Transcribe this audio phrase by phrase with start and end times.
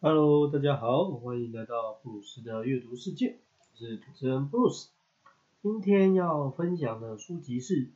[0.00, 4.90] Hello，大家好，欢迎来到布鲁斯的阅读世界，我是主持人布鲁斯。
[5.60, 7.74] 今天要分享的书籍是《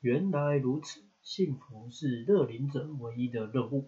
[0.00, 3.82] 原来如此，幸福是乐龄者唯一的任务》。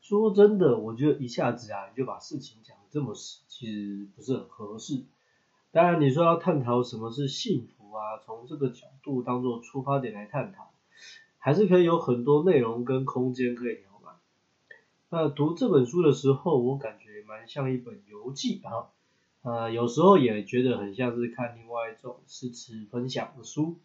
[0.00, 5.04] 说真的，我觉得一下子啊，你就把事情讲这么死，其实不是很合适。
[5.70, 10.72] 当然，你说要探讨什么是幸福啊，从这个角度当做出发点来探讨，
[11.38, 13.93] 还是可以有很多内容跟空间可以聊。
[15.14, 18.90] 那读这本书的时候，我感觉蛮像一本游记啊，
[19.42, 23.76] 呃，有时候也觉得很像是看另外一种诗词分享的书，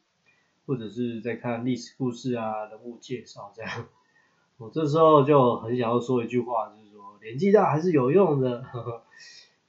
[0.66, 3.86] 或者是在看历史故事啊、人物介绍这样。
[4.58, 9.04] 我这时候就很想要说一句话，就是说年纪大还是有用的，呵 呵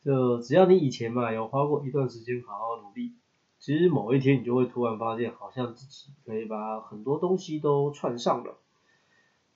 [0.03, 3.13] 就只要你以前嘛有花过一段时间好好努力，
[3.59, 8.57] 其实某一天你就会突然发现，好像自己可以把很多东西都串上了。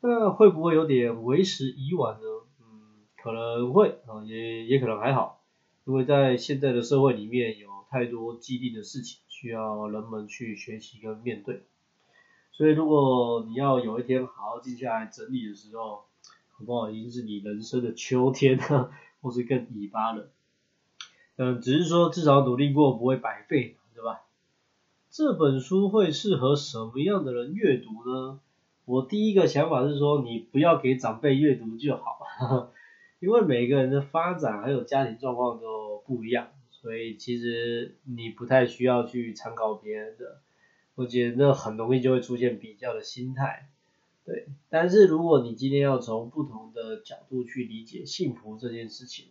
[0.07, 2.27] 那会不会有点为时已晚呢？
[2.61, 5.41] 嗯，可能会啊，也也可能还好，
[5.87, 11.63] 因为在现在的社会里面有太多既定的事情需要人们去学习跟面对。
[12.53, 16.05] 所以，如果你要有一天好好静下来整理的时候，
[16.51, 16.91] 好不好？
[16.91, 18.59] 已经是你人生的秋天，
[19.23, 20.29] 或是更尾巴了。
[21.37, 24.21] 嗯，只是说至少努力过，不会白费，对吧？
[25.11, 28.41] 这本书会适合什么样的人阅读呢？
[28.87, 32.73] 我第一个想法是说，你不要给长辈阅读就好，
[33.21, 40.41] 因为每个人的发展还有家庭状况都不一样，所以其实你不太需要去参考别人的。
[40.97, 43.69] 我觉得那很容易就会出现比较的心态，
[44.25, 44.47] 对。
[44.69, 49.27] 但是如果你今天要从不同的角度去理解幸福这件事情，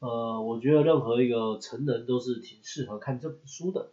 [0.00, 3.90] 呃，我觉得任何一个成人都是挺适合看这本书的。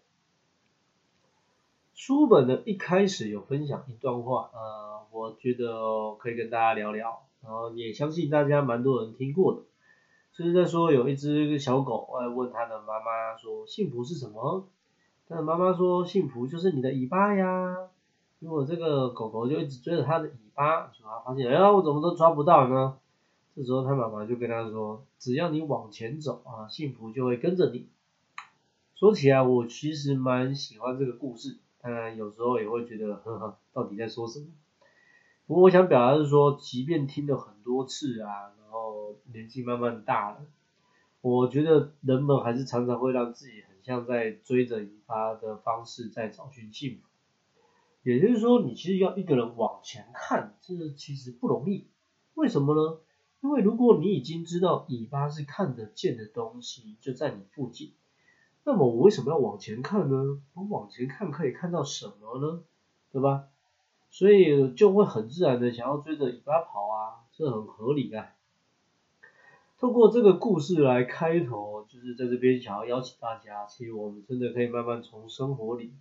[1.99, 9.63] 书本的一开始有分享一段话，呃，我觉得可以跟大家聊聊，然后也相信大家蛮多人听过的，
[10.31, 14.65] 就是在说有一只小狗来问它的妈妈说幸福是什么？
[15.27, 17.75] 那妈妈说幸福就是你的尾巴呀，
[18.39, 22.97] 如果这个狗狗就一直追着它的尾巴，就它发现，哎呀，我怎么都抓不到呢？
[23.57, 27.89] 这时候它妈妈就跟它说，只要你往前走啊，幸福就会跟着你。
[28.95, 34.47] 说起来，我其实蛮喜欢这个故事，当然有时候也会觉得，呵呵，到底在说什么？
[35.47, 40.45] 不过我想表达是说，即便听了很多次啊，然后年纪慢慢大了，
[41.21, 43.69] 我觉得人们还是常常会让自己很。
[43.81, 47.07] 像在追着尾巴的方式在找寻幸福，
[48.03, 51.87] 也就是说，你其实要一个人往前看，这其实不容易。
[52.35, 52.99] 为什么呢？
[53.41, 57.93] 因为如果你已经知道尾巴是看得见的东西，就在你附近，
[58.63, 60.41] 那么我为什么要往前看呢？
[60.53, 62.61] 我往前看可以看到什么呢？
[63.11, 63.45] 对吧？
[64.11, 68.33] 所以就会很自然的想要追着尾巴跑啊，这很合理啊。
[69.79, 75.93] 透过这个故事来开头，就是在这边想要邀请大家，其实我们真的可以慢慢从生活里，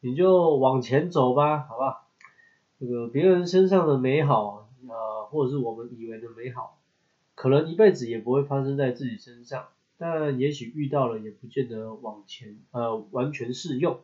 [0.00, 2.06] 你就往前走吧，好不好？
[2.78, 6.78] 这个别人身上的美好，呃，或者是我们以为的美好，
[7.34, 14.00] 可能一辈子也不会发生在自己身上，但也许遇到了，也不见得往前，呃，完全适用。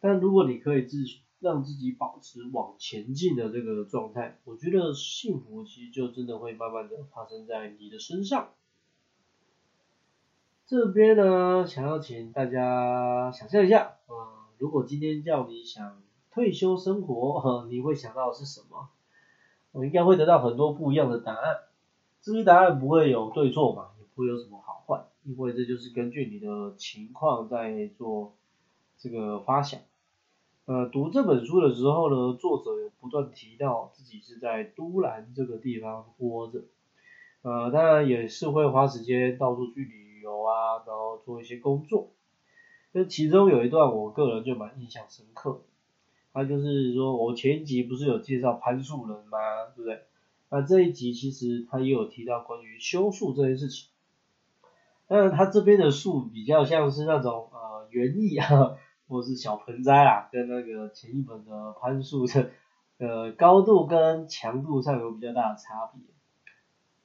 [0.00, 0.98] 但如果你可以自
[1.40, 8.50] 让自己保持往前进的这个状态，我觉得幸福其实就真的会慢慢的发生在你的身上。
[10.66, 14.14] 这边呢，想要请大家想象一下，嗯，
[14.58, 18.88] 如果今天叫你想退休生活，你会想到的是什么？
[19.72, 21.56] 我应该会得到很多不一样的答案。
[22.20, 28.34] 这些答案不会有对错嘛，也不会有什么好坏，因为这就是根据你的情况在做
[28.98, 29.80] 这个发想。
[30.64, 36.64] 呃，读这本书的时候呢，作者有不断提到自己是在都兰这个地方活着，
[37.42, 42.10] 呃，当然也是会花时间到处去旅游啊，然后做一些工作。
[42.90, 45.60] 那其中有一段我个人就蛮印象深刻的，
[46.32, 49.38] 他就是说我前一集不是有介绍攀树人吗？
[49.76, 50.02] 对不对？
[50.50, 53.90] 那这一集其实他也有提到关于修树这件事情，
[55.10, 58.78] 当然他这边的树比较像是那种呃园艺啊。
[59.10, 62.50] 或是小盆栽啦，跟那个前一本的攀树的
[62.98, 66.00] 呃高度跟强度上有比较大的差别。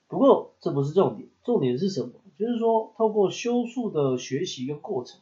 [0.08, 2.12] 不过这不是重点，重点是什么？
[2.38, 5.20] 就是说透过修树的学习跟过程，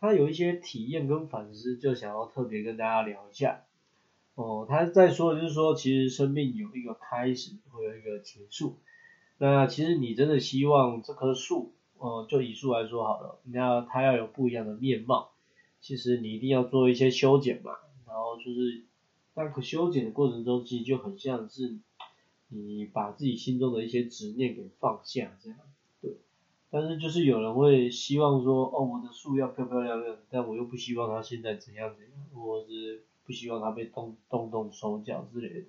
[0.00, 3.62] 他有一些体验跟反思，就想要特别跟大家聊一下。
[4.34, 8.76] 哦，他在说的就是说，其实生命有一个开始，会有一个结束。
[9.38, 15.30] 那其实你真的希望这棵树，呃，就以树来说好了，那它要有不一样的面貌。
[15.80, 17.72] 其实你一定要做一些修剪嘛，
[18.06, 18.82] 然后就是
[19.34, 21.78] 那个修剪的过程中，其实就很像是
[22.48, 25.58] 你把自己心中的一些执念给放下，这样
[26.02, 26.16] 对。
[26.70, 35.66] 但是就是有人会希望说，哦，我的树要漂漂亮亮，但我又不希望它现在怎样怎样，或者是不希望它被动动动手脚之类的。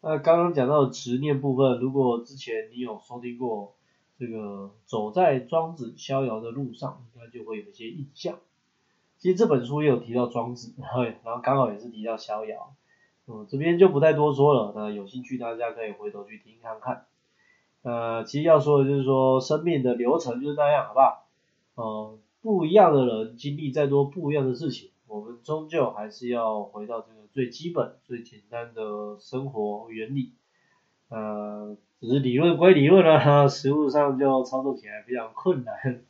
[0.00, 3.75] 那刚刚讲到的执念部分，如果之前你有收听过
[4.18, 8.38] 这个走在庄子逍遥的路上，应该就会有一些印象。
[9.18, 10.74] 其实这本书也有提到庄子，
[11.24, 12.74] 然后刚好也是提到逍遥，
[13.26, 14.72] 嗯，这边就不太多说了。
[14.76, 17.06] 那有兴趣大家可以回头去听看看。
[17.82, 21.26] 呃，其实要说的就是说，生命的流程就是那样，好不好？
[21.76, 30.32] 嗯，不一样的人经历再多不一样的事情，我们终究还是要回到这个最基本、最简单的生活原理。
[31.08, 36.02] 呃，只是理论归理论啊， 实物上就操作起来比较困难。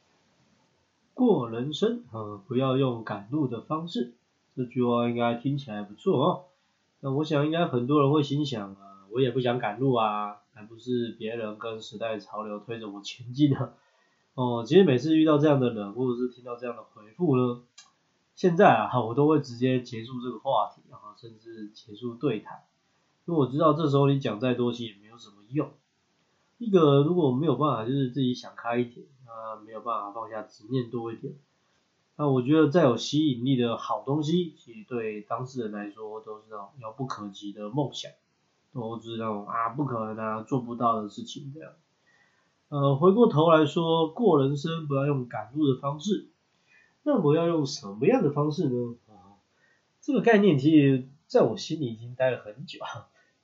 [1.14, 4.12] 过人生，呃，不要用赶路的方式。
[4.54, 6.44] 这句话应该听起来不错哦。
[7.00, 13.74] 那我想应该很多人会心想啊，我也不想赶路啊，还不是别人跟时代潮流推着我前进的。
[14.34, 17.62] 哦，其实每次遇到这样的人，或者是听到这样的回复呢，
[18.34, 22.64] 现在啊，我都会直接结束这个话题，然后甚至结束对谈，
[23.26, 25.70] 因为我知道这时候你讲再多其实也没有什么用。
[26.56, 29.06] 一个如果没有办法，就是自己想开一点。
[29.26, 31.34] 啊，没有办法放下执念多一点。
[32.16, 38.10] 那我觉得再有吸引力的好东西，其实对当事人来说都是那种遥不可及的梦想，
[38.72, 41.72] 都是那种啊不可能啊做不到的事情这样。
[42.68, 46.30] 呃，回过头来说，过人生不要用赶路的方式，
[47.02, 48.94] 那我要用什么样的方式呢？
[49.08, 49.36] 啊，
[50.00, 52.78] 这个概念其实在我心里已经待了很久，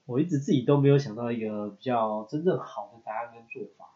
[0.05, 3.91] 我一直自己都没有想到一个比较真正好的答案跟做法。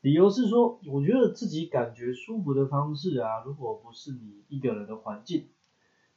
[0.00, 5.48] 理由是说，我觉得自己感觉舒服的方式啊，如果不是你一个人的环境，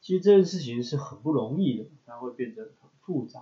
[0.00, 3.40] 其实这件事情是很不容易的，它会变得很复杂。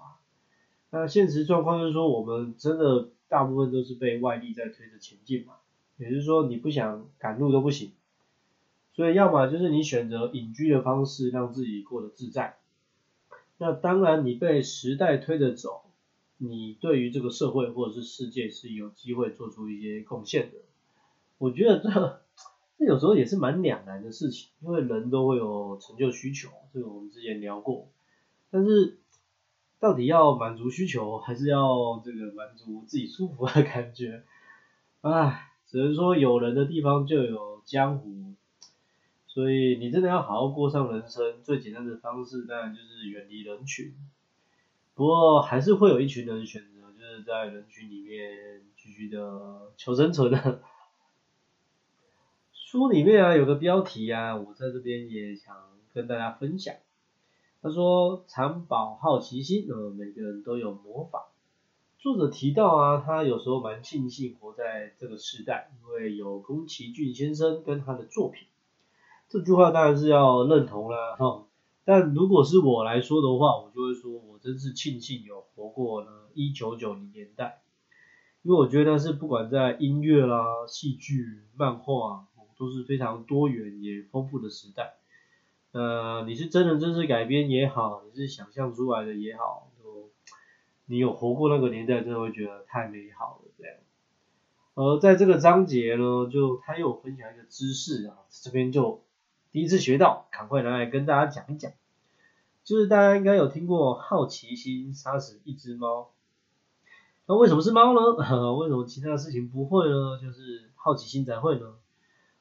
[0.91, 5.55] 那现实状况就是说，我们真的大部分都是被外力在推着前进嘛，
[5.99, 7.93] 也就是说，你不想赶路都不行。
[8.93, 12.60] 所以，要么就是你选择隐居的方式，让自己过得自在。
[13.61, 15.83] 那当然，你被时代推着走。
[16.43, 20.57] 你对于这个社会或者是世界是有机会做出一些贡献的，
[21.37, 22.23] 我觉得这
[22.79, 27.89] 这有时候也是蛮两难的事情，因为人都会有成就需求，这个我们之前聊过，
[28.51, 28.97] 但是
[29.79, 34.23] 到底要满足需求，还是要这个满足自己舒服的感觉？
[35.03, 38.30] 唉，只能说有人的地方就有江湖，
[39.32, 43.94] 所以你真的要好好过上人生，最简单的方式当然就是远离人群。
[44.94, 50.62] 不过还是会有一群人选择，就是在人群里面继续的求生存的。
[52.53, 55.56] 书里面啊有个标题啊，我在这边也想
[55.94, 56.75] 跟大家分享。
[57.62, 61.29] 他说：“常保好奇心，呃，每个人都有魔法。”
[62.00, 68.49] 作者提到啊，他有时候蛮庆幸活在这个时代，因为有宫崎骏先生跟他的作品。
[69.31, 71.44] 这句话当然是要认同啦，哈。
[71.85, 77.62] 但如果是我来说的话，我就会说，我真是庆幸有活过了一九九零年代，
[78.43, 82.27] 因为我觉得是不管在音乐啦、戏剧、漫画，
[82.59, 84.97] 都是非常多元也丰富的时代。
[85.71, 89.71] 呃，你是真人真事改编也好，你是想象出来的也好，
[90.87, 93.76] 你有活过那个年代，真的会觉得太美好了这样。
[94.75, 99.04] 而在这个章节呢，就他又分享一个知识啊，这边就。
[99.52, 101.73] 第一次学到，赶快拿来跟大家讲一讲。
[102.62, 106.11] 就是大家应该有听过好奇心杀死一只猫，
[107.26, 108.00] 那为什么是猫呢？
[108.54, 110.21] 为什么其他的事情不会呢？
[110.21, 111.75] 就是好奇心才会呢？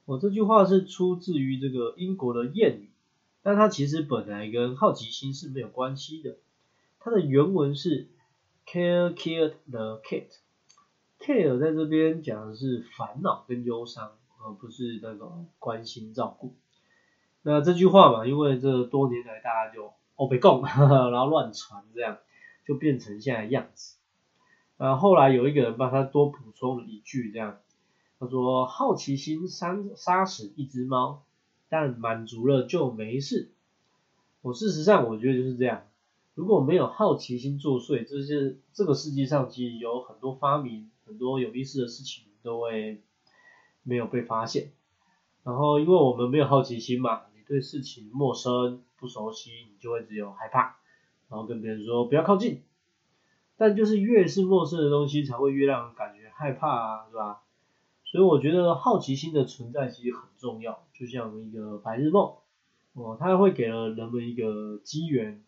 [0.06, 2.92] 我这句话是出自于这个英国的谚语，
[3.42, 6.38] 但它其实本来跟好奇心是没有关系的。
[7.00, 8.08] 它的原文是
[8.68, 10.28] care killed the cat。
[11.20, 14.12] care 在这边讲的是烦恼跟忧伤，
[14.44, 16.54] 而不是那种关心照顾。
[17.41, 22.17] 那这句话嘛，因为这多年来大家就哦被供， 然后乱传这样，
[22.65, 23.96] 就变成现在样子。
[24.77, 27.60] 呃，后来有一个人帮他多补充了一句，这样
[28.19, 31.24] 他说：“好奇心杀杀死一只猫，
[31.69, 33.51] 但满足了就没事。”
[34.41, 35.84] 我事实上我觉得就是这样，
[36.36, 43.01] 如果没有好奇心作祟，这些这个世界上其实有很多发明，很多有意思的事情都会
[43.84, 44.72] 没有被发现。
[45.43, 47.22] 然后因为我们没有好奇心嘛。
[47.50, 50.77] 对事情陌生不熟悉，你就会只有害怕，
[51.29, 52.62] 然后跟别人说不要靠近。
[53.58, 57.41] 但就是越是陌生的东西，才会越让人感觉害怕啊，是吧？
[58.06, 62.36] 所以我觉得好奇心的存在其实很重要，就像一个白日梦，
[62.94, 65.44] 哦，它会给了人们一个机缘，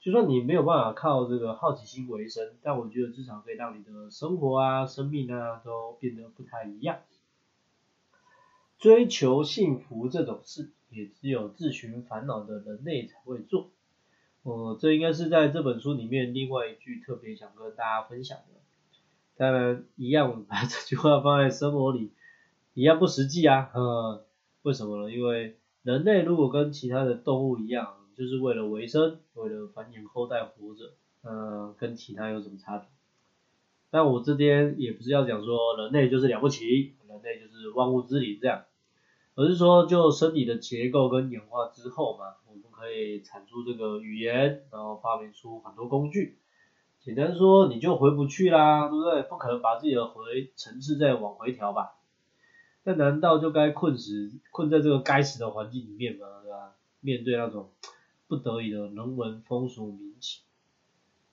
[0.00, 6.98] 就算你没有办法靠这个好奇心为生，但我觉得至少可以让你的生活啊、生命啊都变得不太一样。
[8.78, 13.70] 追求幸福这种事，也只有自寻烦恼的人类才会做。
[14.42, 18.60] 哦，这应该是在这本书里面另外一句特别想跟大家分享的。
[19.36, 22.12] 当然，一样把这句话放在生活里，
[22.74, 23.70] 一样不实际啊。
[23.74, 24.24] 呃，
[24.62, 25.12] 为什么呢？
[25.12, 32.88] 因为人类如果跟其他的动物一样，就是为了维生，为了繁衍后代活着，呃，跟其他有什么差别？
[33.90, 38.64] 但我这边也不是要讲说人类就是了不起，人类就是万物之灵这样，
[39.38, 46.38] 而是说就身体的结构跟演化之后嘛，我们可以产出这个语言，然后发明出很多工具。
[46.98, 49.22] 简单说，你就回不去啦，对不对？
[49.22, 52.00] 不可能把自己的回层次再往回调吧？
[52.82, 56.26] 那难道就该困死困在这个该死的环境里面吗？
[56.42, 56.74] 对吧？
[56.98, 57.70] 面对那种。
[58.26, 60.42] 不得已的人文风俗民情。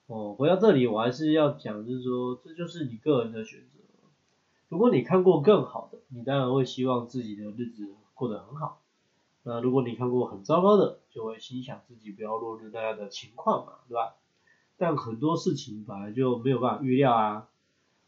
[0.05, 3.74] 哦，回到这里，我还是要讲，就是说，这就是你个人的选择。
[4.75, 8.81] 如果你看过更好的，你当然会希望自己的日子过得很好。
[9.43, 14.15] 那如果你看过很糟糕的，就会心想自己不要落入那样的情况嘛，对吧？
[14.75, 17.47] 但很多事情本来就没有办法预料啊。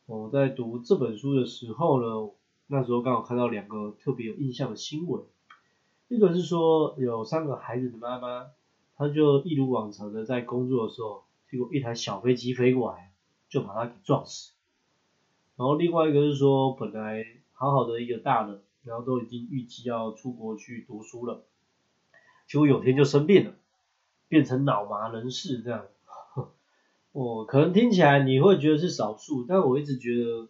[0.08, 2.32] 我在读这本书的时候呢，
[2.68, 5.24] 那时候刚好看到两个特别有印象的新闻，
[6.10, 8.48] 一个是说有三个孩子的妈妈。
[8.98, 13.14] 他就一如往常的在工作的时候，结果一台小飞机飞过来，
[13.48, 14.52] 就把他给撞死。
[15.58, 21.44] 然后另外一个是说，本来好好的一个大人，然后都已经预计要出国去读书了，
[22.48, 23.56] 结果有天就生病了，
[24.28, 25.86] 变成脑麻人士这样。
[27.12, 30.48] 我可能听起来你会觉得是少数，但我一直觉得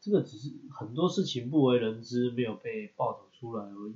[0.00, 3.94] 这个只是很多事情不为人知，没有被报道出来而已。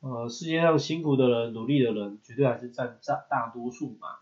[0.00, 4.18] 呃，世界上辛苦的人、努力的人，绝对还是占大大多数嘛。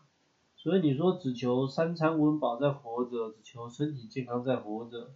[0.56, 5.10] 所以你说只求三餐温饱在活着，只求身体健康在活着，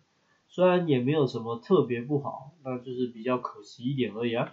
[0.50, 4.52] 虽然也没有什么特别不好，那就是比较可惜一点而已啊。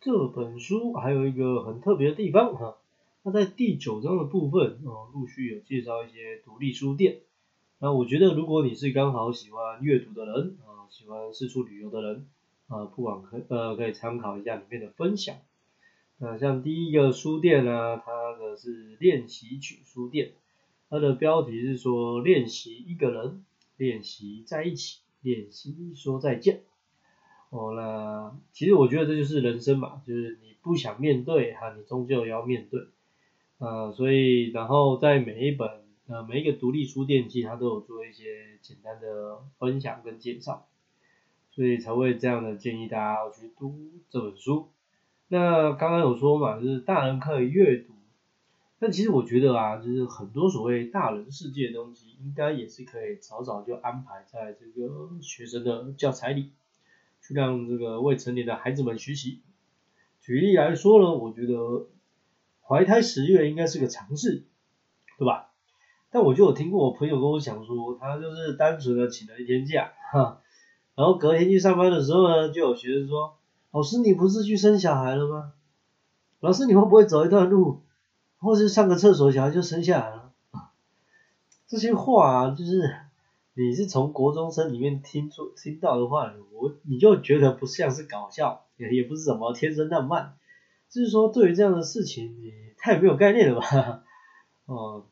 [0.00, 2.76] 这本书还有一个很特别的地方哈，
[3.24, 7.20] 它在第九章的部分哦，陆续有介绍一些独立书店。
[7.78, 12.26] 那我觉得如果你是刚好喜欢阅读的人啊，喜欢四处旅游的人。
[12.70, 15.36] 啊，不管可呃可以参考一下里面的分享。
[16.18, 20.32] 那像第一个书店呢，它的是练习曲书店，
[20.90, 23.42] 它的标题是说练习一个人，
[23.78, 26.64] 练习在一起，练习说再见。
[27.48, 32.88] 哦，那其实我觉得这就是人生嘛，就是你不想面对哈，你终究要面对。
[33.56, 35.68] 呃，所以然后在每一本
[36.08, 40.66] 呃每一个独立书店，其实它都有做一些简单的分享跟介绍。
[41.50, 44.68] 所以才会这样的建议大家要去读这本书。
[45.26, 47.94] 那刚刚有说嘛，就是大人可以阅读，
[48.80, 56.52] 但其实我觉得啊，就是很多所谓大人世界的东西，应该也是可以早早就安排在这个学生的教材里，
[57.20, 59.40] 去让这个未成年的孩子们学习。
[60.20, 61.88] 举例来说呢，我觉得
[62.62, 64.44] 怀胎十月应该是个常识，
[65.18, 65.50] 对吧？
[66.10, 70.40] 但我就有听过我朋友跟我讲说，他就是单纯的请了一天假，哈。
[70.94, 73.36] 然后隔天去上班的时候呢，就有学生说
[73.70, 75.52] ：“老师，你不是去生小孩了吗？
[76.40, 77.82] 老师，你会不会走一段路，
[78.38, 80.32] 或是上个厕所，小孩就生下来了？”
[81.66, 82.94] 这些话啊，就是
[83.54, 90.36] 你是从国中生里面听出听到的话，我你就觉得不像是搞笑，也也不是什么天生浪漫，
[90.88, 94.02] 就是说对于这样的事情，你太没有概念了吧？
[94.66, 95.04] 哦。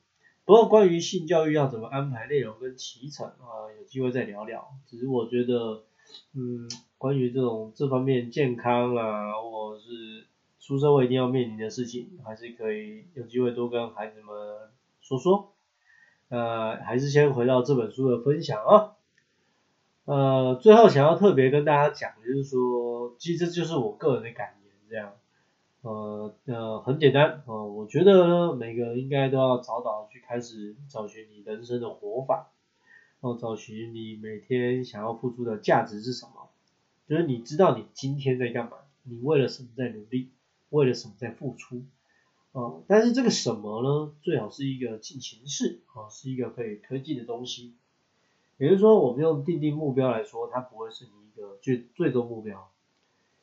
[0.44, 4.68] 不过关于性教育要怎么安排内容跟启程啊，有机会再聊聊。
[4.86, 5.82] 只是我觉得，
[6.34, 10.24] 嗯，关于这种这方面健康啊，或者是
[10.66, 14.36] 出社会一定要面临的事情，还是可以有机会多跟孩子们
[15.00, 15.52] 说说。
[16.28, 18.96] 呃，还是先回到这本书的分享啊。
[20.06, 25.12] 呃，最后想要特别跟大家讲的，就是说，其实这就是我个人的感言，这样。
[25.82, 32.50] 呃呃，很简单呃，我觉得呢，每个人应该都要早早去开始找寻你人生的活法，
[33.20, 36.48] 然后，找寻你每天想要付出的价值是什么，
[37.08, 40.30] 就是你知道你今天在干嘛，你为了什么在努力，
[40.70, 41.82] 为了什么在付出，
[42.52, 47.74] 哦，但是这个什么呢，最好是一个进行式，哦，是一个可以推进的东西，
[48.58, 52.70] 也就是说，我们用定定目标来说，它不会是你一个最最终目标。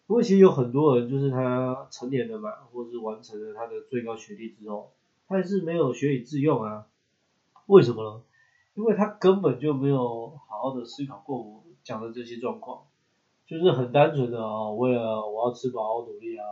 [0.07, 4.91] 因为其实有很多人，就是他成年了嘛，或者是完成了他的最高学历之后，
[5.27, 6.87] 他还是没有学以致用啊。
[7.67, 8.21] 为什么呢？
[8.75, 12.83] 因为他根本就没有好好的思考过我讲的这些状况，
[13.47, 16.43] 就是很单纯的啊，为了我要吃饱我努力啊，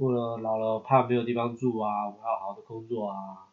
[0.00, 3.44] 为了老了怕没有地方住啊，我要好好的工作啊，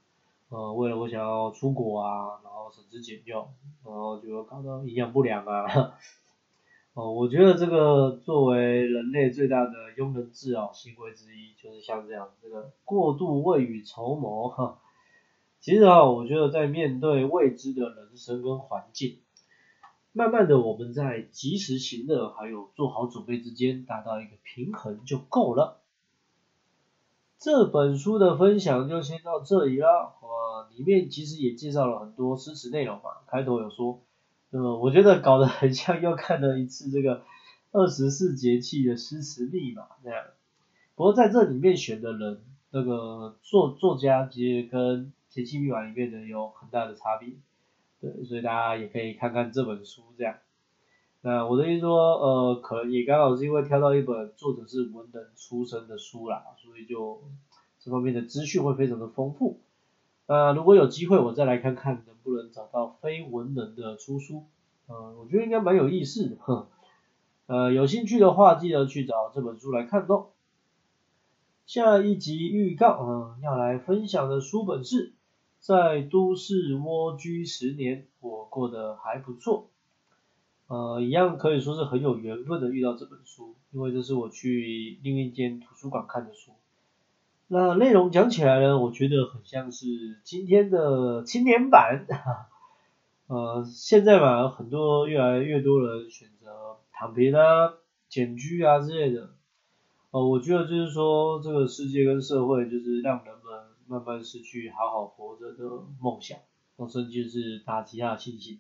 [0.48, 3.46] 呃，为了我想要出国啊，然后省吃俭用，
[3.84, 5.94] 然后就搞到营养不良啊。
[6.94, 14.80] 哦，我觉得这个作为人类最大的庸人自扰行为之一，就是像这样这个过度未雨绸缪哈。
[15.60, 19.18] 其实啊，我觉得在面对未知的人生跟环境，
[20.14, 25.82] 慢慢的我们在及时行乐还有做好准备之间达到一个平衡就够了。
[27.40, 34.02] 这本书的分享就先到这里了，我里面其实也介绍了很多诗词内容嘛，开头有说。
[34.50, 37.22] 那么我觉得搞得很像又看了一次这个
[37.72, 40.24] 二十四节气的诗词密码那样。
[40.96, 42.42] 不过在这里面选的人，
[42.72, 47.34] 那个作作家其实跟节气密码里面的有很大的差别。
[48.02, 50.38] 对，所以大家也可以看看这本书这样。
[51.22, 57.22] 那我的意思说，呃，可能也刚好是因为挑到一本作者是文人出身的书啦，所以就
[57.80, 59.60] 这方面的资讯会非常的丰富。
[60.28, 64.46] 那如果有机会，我再来看看能不能找到非文人的出书，
[64.88, 66.68] 呃，我觉得应该蛮有意思的，呵，
[67.48, 70.28] 呃，有兴趣的话，记得去找这本书来看哦。
[71.66, 75.10] 下一集预告，嗯，要来分享的书本是
[75.60, 79.70] 《在都市蜗居十年，我过得还不错》，
[80.68, 86.52] 呃，一样可以说是很有缘分的遇到这本书，因为这是我去另一间图书馆看的书。
[87.48, 92.06] 那内容讲起来呢，我觉得很像是今天的青年版，
[93.28, 97.76] 呃，现在嘛，很多越来越多人选择躺平啊、
[98.10, 99.30] 减居啊之类的，
[100.12, 103.44] 呃，我觉得就是说这个世界跟社会就是让人们
[103.88, 105.64] 慢慢失去好好活着的
[106.02, 106.38] 梦想，
[106.90, 108.60] 甚至是打击他的信心。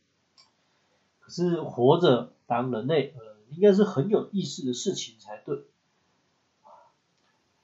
[1.27, 5.63] 是活着当人类，呃，应该是很有意思的事情才对。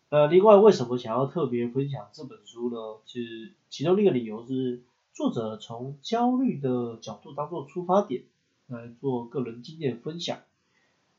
[0.10, 3.02] 呃，另外为什么想要特别分享这本书呢？
[3.06, 8.24] 是其中一个理由是，作者从焦虑的角度当做出发点
[8.68, 10.40] 来做个人经验分享。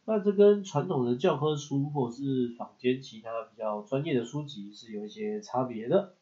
[0.05, 6.15] 那这跟传统的教科书或是坊间其他比较专业的书籍是有一些差别的。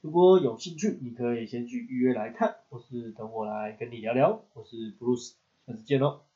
[0.00, 4.44] 如果有兴趣，你可以先去预约来看，或是等我来跟你聊聊。
[4.54, 5.32] 我是 Bruce，
[5.68, 6.27] 下次见喽。